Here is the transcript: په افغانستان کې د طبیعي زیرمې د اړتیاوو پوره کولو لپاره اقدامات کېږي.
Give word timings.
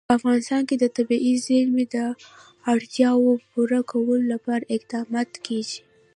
په 0.07 0.13
افغانستان 0.19 0.61
کې 0.69 0.75
د 0.79 0.85
طبیعي 0.97 1.33
زیرمې 1.45 1.85
د 1.95 1.97
اړتیاوو 2.73 3.31
پوره 3.49 3.79
کولو 3.91 4.25
لپاره 4.33 4.69
اقدامات 4.75 5.31
کېږي. 5.45 5.79